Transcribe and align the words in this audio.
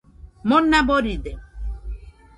Mona 0.49 0.81
boride 0.87 1.31